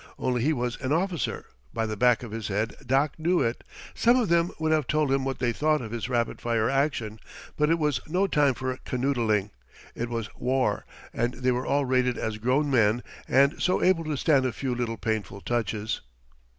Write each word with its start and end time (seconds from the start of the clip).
Only 0.17 0.41
he 0.41 0.51
was 0.51 0.81
an 0.81 0.91
officer 0.91 1.45
by 1.75 1.85
the 1.85 1.95
back 1.95 2.23
of 2.23 2.31
his 2.31 2.47
head 2.47 2.75
Doc 2.83 3.13
knew 3.19 3.41
it 3.41 3.63
some 3.93 4.17
of 4.19 4.29
them 4.29 4.49
would 4.57 4.71
have 4.71 4.87
told 4.87 5.11
him 5.11 5.23
what 5.23 5.37
they 5.37 5.53
thought 5.53 5.79
of 5.79 5.91
his 5.91 6.09
rapid 6.09 6.41
fire 6.41 6.67
action. 6.71 7.19
But 7.55 7.69
it 7.69 7.77
was 7.77 7.99
no 8.07 8.25
time 8.25 8.55
for 8.55 8.75
canoodling 8.77 9.51
it 9.93 10.09
was 10.09 10.27
war, 10.35 10.87
and 11.13 11.35
they 11.35 11.51
were 11.51 11.67
all 11.67 11.85
rated 11.85 12.17
as 12.17 12.39
grown 12.39 12.71
men 12.71 13.03
and 13.27 13.61
so 13.61 13.83
able 13.83 14.05
to 14.05 14.17
stand 14.17 14.43
a 14.47 14.51
few 14.53 14.73
little 14.73 14.97
painful 14.97 15.41
touches. 15.41 16.01